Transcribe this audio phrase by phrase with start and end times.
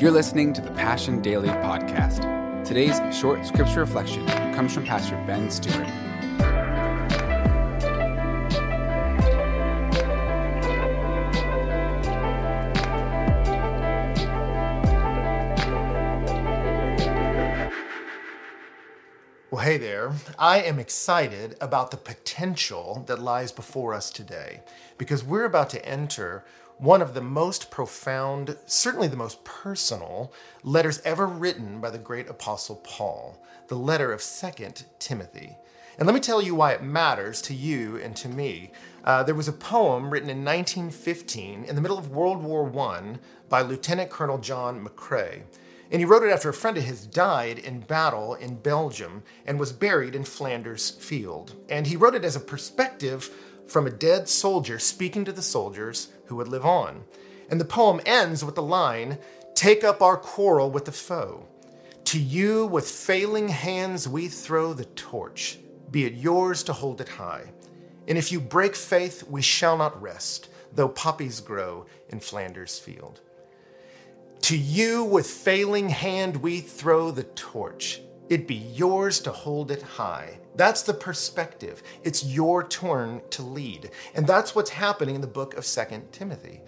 [0.00, 2.24] You're listening to the Passion Daily podcast.
[2.64, 5.86] Today's short scripture reflection comes from Pastor Ben Stuart.
[19.50, 20.14] Well, hey there.
[20.38, 24.62] I am excited about the potential that lies before us today
[24.96, 26.42] because we're about to enter
[26.80, 32.26] one of the most profound, certainly the most personal, letters ever written by the great
[32.26, 33.38] apostle Paul,
[33.68, 35.58] the letter of 2nd Timothy.
[35.98, 38.72] And let me tell you why it matters to you and to me.
[39.04, 43.16] Uh, there was a poem written in 1915 in the middle of World War I
[43.50, 45.42] by Lieutenant Colonel John McCrae.
[45.90, 49.60] And he wrote it after a friend of his died in battle in Belgium and
[49.60, 51.56] was buried in Flanders Field.
[51.68, 53.28] And he wrote it as a perspective
[53.66, 57.04] from a dead soldier speaking to the soldiers who would live on.
[57.50, 59.18] And the poem ends with the line
[59.54, 61.46] Take up our quarrel with the foe.
[62.04, 65.58] To you with failing hands we throw the torch,
[65.90, 67.52] be it yours to hold it high.
[68.08, 73.20] And if you break faith, we shall not rest, though poppies grow in Flanders Field.
[74.42, 78.00] To you with failing hand we throw the torch.
[78.30, 80.38] It be yours to hold it high.
[80.54, 81.82] That's the perspective.
[82.04, 83.90] It's your turn to lead.
[84.14, 86.60] And that's what's happening in the book of Second Timothy.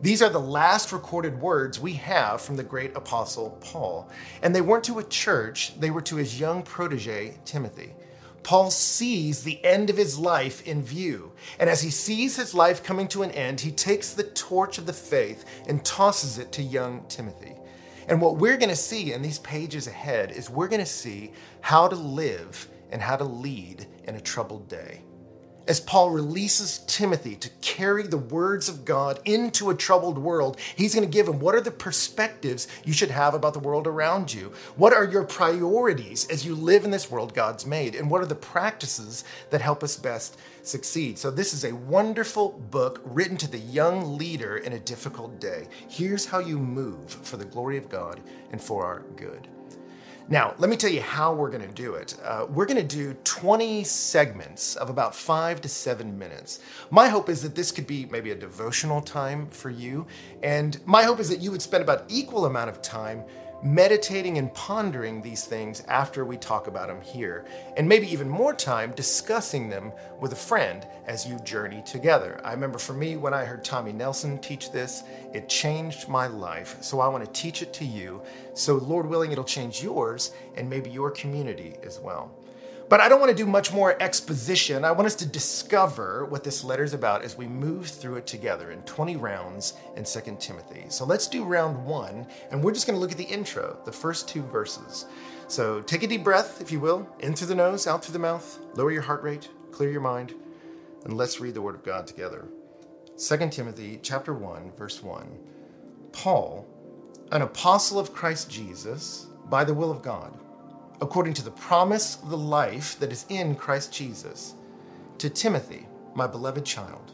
[0.00, 4.08] These are the last recorded words we have from the great apostle Paul.
[4.42, 7.94] And they weren't to a church, they were to his young protege, Timothy.
[8.44, 11.32] Paul sees the end of his life in view.
[11.58, 14.86] And as he sees his life coming to an end, he takes the torch of
[14.86, 17.56] the faith and tosses it to young Timothy.
[18.08, 21.32] And what we're going to see in these pages ahead is we're going to see
[21.60, 25.02] how to live and how to lead in a troubled day
[25.68, 30.94] as Paul releases Timothy to carry the words of God into a troubled world, he's
[30.94, 34.32] going to give him what are the perspectives you should have about the world around
[34.32, 34.50] you?
[34.76, 37.94] What are your priorities as you live in this world God's made?
[37.94, 41.18] And what are the practices that help us best succeed?
[41.18, 45.68] So, this is a wonderful book written to the young leader in a difficult day.
[45.88, 48.20] Here's how you move for the glory of God
[48.52, 49.48] and for our good.
[50.30, 52.14] Now, let me tell you how we're to do it.
[52.22, 56.60] Uh, we're to do 20 segments of about five to seven minutes.
[56.90, 60.06] My hope is that this could be maybe a devotional time for you,
[60.42, 63.24] and my hope is that you would spend about equal amount of time
[63.62, 67.44] meditating and pondering these things after we talk about them here,
[67.76, 72.40] and maybe even more time discussing them with a friend as you journey together.
[72.44, 75.02] I remember for me, when I heard Tommy Nelson teach this,
[75.34, 76.76] it changed my life.
[76.80, 78.22] So I want to teach it to you.
[78.54, 82.30] So, Lord willing, it'll change yours and maybe your community as well.
[82.88, 84.82] But I don't want to do much more exposition.
[84.82, 88.26] I want us to discover what this letter is about as we move through it
[88.26, 90.86] together in 20 rounds in 2 Timothy.
[90.88, 93.92] So let's do round one, and we're just going to look at the intro, the
[93.92, 95.04] first two verses.
[95.48, 98.18] So take a deep breath, if you will, in through the nose, out through the
[98.18, 100.34] mouth, lower your heart rate, clear your mind,
[101.04, 102.48] and let's read the Word of God together.
[103.18, 105.38] 2 Timothy chapter 1, verse 1.
[106.12, 106.66] Paul,
[107.32, 110.38] an apostle of Christ Jesus, by the will of God
[111.00, 114.54] according to the promise of the life that is in Christ Jesus,
[115.18, 117.12] to Timothy, my beloved child.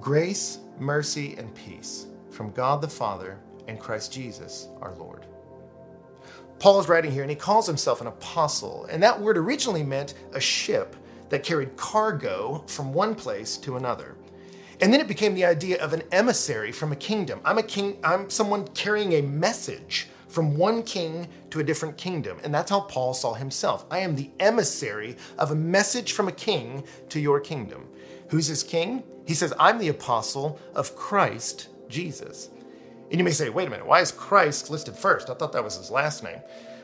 [0.00, 3.38] Grace, mercy, and peace from God the Father
[3.68, 5.26] and Christ Jesus our Lord.
[6.58, 10.14] Paul is writing here and he calls himself an apostle, and that word originally meant
[10.32, 10.94] a ship
[11.30, 14.16] that carried cargo from one place to another.
[14.80, 17.40] And then it became the idea of an emissary from a kingdom.
[17.44, 22.38] I'm a king, I'm someone carrying a message from one king to a different kingdom.
[22.42, 23.84] And that's how Paul saw himself.
[23.90, 27.88] I am the emissary of a message from a king to your kingdom.
[28.28, 29.04] Who's his king?
[29.26, 32.48] He says, I'm the apostle of Christ Jesus.
[33.10, 35.28] And you may say, wait a minute, why is Christ listed first?
[35.28, 36.40] I thought that was his last name.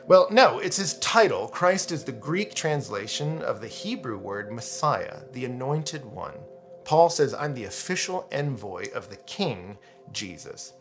[0.07, 1.47] Well, no, it's his title.
[1.47, 6.33] Christ is the Greek translation of the Hebrew word Messiah, the anointed one.
[6.83, 9.77] Paul says, I'm the official envoy of the King,
[10.11, 10.73] Jesus.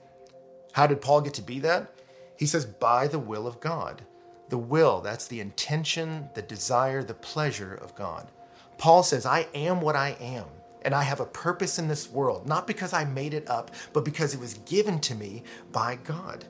[0.72, 1.92] How did Paul get to be that?
[2.38, 4.02] He says, by the will of God.
[4.48, 8.30] The will, that's the intention, the desire, the pleasure of God.
[8.78, 10.46] Paul says, I am what I am,
[10.82, 14.04] and I have a purpose in this world, not because I made it up, but
[14.04, 15.42] because it was given to me
[15.72, 16.44] by God.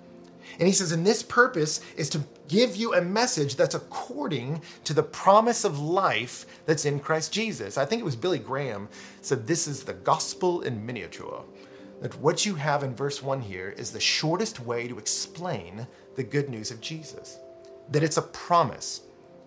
[0.59, 4.93] And he says, and this purpose is to give you a message that's according to
[4.93, 7.79] the promise of life that's in Christ Jesus.
[7.79, 8.89] I think it was Billy Graham
[9.21, 11.45] said, This is the gospel in miniature
[12.01, 15.87] that what you have in verse 1 here is the shortest way to explain
[16.17, 17.39] the good news of Jesus.
[17.91, 19.03] That it's a promise.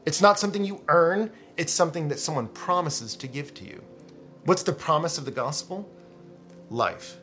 [0.05, 3.83] It's not something you earn, it's something that someone promises to give to you.
[4.45, 5.89] What's the promise of the gospel?
[6.69, 7.17] Life.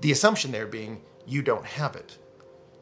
[0.00, 2.18] The assumption there being you don't have it.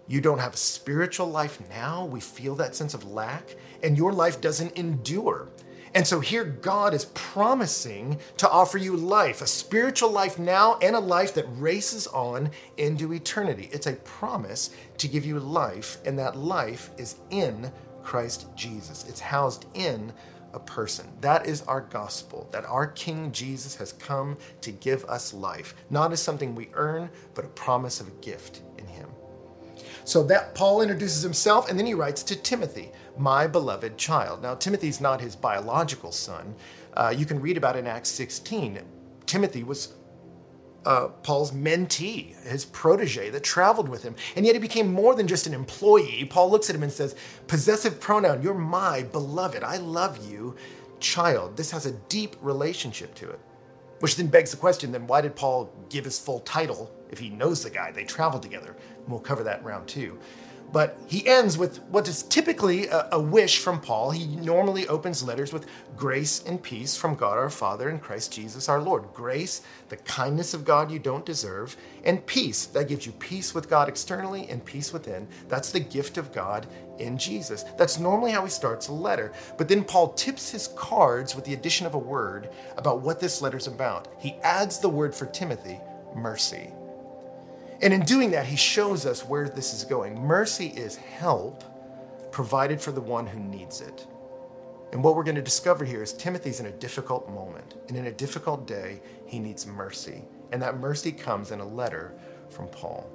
[0.09, 4.13] you don't have a spiritual life now, we feel that sense of lack, and your
[4.13, 5.49] life doesn't endure.
[5.97, 10.95] And so here God is promising to offer you life, a spiritual life now and
[10.95, 13.71] a life that races on into eternity.
[13.73, 17.73] It's a promise to give you life, and that life is in
[18.03, 19.07] Christ Jesus.
[19.09, 20.13] It's housed in
[20.53, 21.07] a person.
[21.23, 26.13] That is our gospel, that our King Jesus has come to give us life, not
[26.13, 28.61] as something we earn, but a promise of a gift.
[30.07, 34.41] So that Paul introduces himself and then he writes to Timothy, my beloved child.
[34.41, 36.55] Now, Timothy's not his biological son.
[36.95, 38.81] Uh, you can read about in Acts 16.
[39.27, 39.95] Timothy was
[40.85, 44.15] uh, Paul's mentee, his protege that traveled with him.
[44.37, 46.25] And yet he became more than just an employee.
[46.25, 47.17] Paul looks at him and says,
[47.49, 49.65] Possessive pronoun, you're my beloved.
[49.65, 50.55] I love you,
[51.01, 51.57] child.
[51.57, 53.41] This has a deep relationship to it.
[54.01, 57.31] Which then begs the question then why did Paul give his full title if he
[57.31, 57.93] knows the guy?
[57.93, 58.77] They traveled together.
[58.99, 60.19] And we'll cover that in round two.
[60.73, 64.11] But he ends with what is typically a, a, wish from Paul.
[64.11, 65.67] He normally opens letters with
[65.97, 69.05] grace and peace from God our Father and Christ Jesus our Lord.
[69.15, 73.71] Grace, the kindness of God you don't deserve, and peace, that gives you peace with
[73.71, 75.29] God externally and peace within.
[75.49, 76.67] That's the gift of God
[76.99, 77.65] in Jesus.
[77.79, 79.33] That's normally how he starts a letter.
[79.57, 83.41] But then Paul tips his cards with the addition of a word about what this
[83.41, 84.09] letter's about.
[84.19, 85.79] He adds the word for Timothy,
[86.15, 86.71] mercy.
[87.83, 90.19] And in doing that, he shows us where this is going.
[90.21, 91.65] Mercy is help
[92.33, 94.07] provided for the one who needs it.
[94.93, 97.75] And what we're going to discover here is Timothy's in a difficult moment.
[97.89, 100.23] And in a difficult day, he needs mercy.
[100.53, 102.15] And that mercy comes in a letter
[102.49, 103.11] from Paul.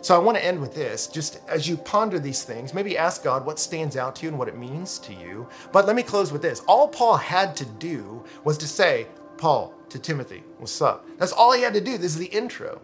[0.00, 1.08] So I want to end with this.
[1.08, 4.38] Just as you ponder these things, maybe ask God what stands out to you and
[4.38, 5.48] what it means to you.
[5.72, 6.60] But let me close with this.
[6.68, 9.06] All Paul had to do was to say,
[9.38, 11.06] Paul to Timothy, what's up?
[11.18, 11.98] That's all he had to do.
[11.98, 12.80] This is the intro.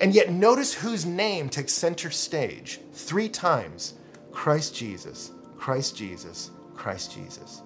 [0.00, 3.94] And yet, notice whose name takes center stage three times
[4.30, 7.62] Christ Jesus, Christ Jesus, Christ Jesus.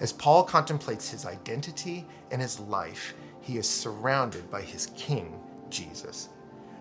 [0.00, 5.40] As Paul contemplates his identity and his life, he is surrounded by his King,
[5.70, 6.28] Jesus.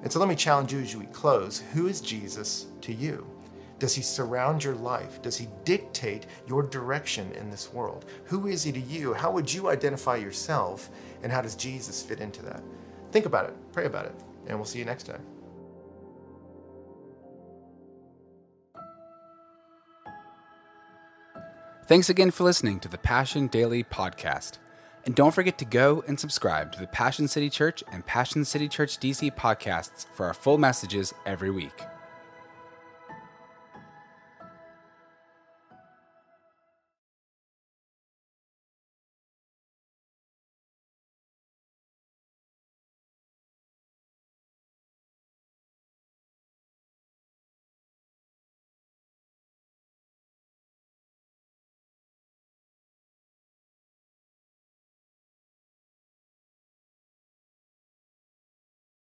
[0.04, 3.26] And so let me challenge you as we close who is Jesus to you?
[3.80, 5.22] Does he surround your life?
[5.22, 8.06] Does he dictate your direction in this world?
[8.26, 9.14] Who is he to you?
[9.14, 10.90] How would you identify yourself?
[11.24, 12.62] And how does Jesus fit into that?
[13.12, 14.16] Think about it, pray about it
[14.48, 15.22] and we'll see you next time.
[21.88, 24.58] Thanks again for listening to the Passion Daily Podcast.
[25.06, 28.68] And don't forget to go and subscribe to the Passion City Church and Passion City
[28.68, 31.82] Church DC podcasts for our full messages every week.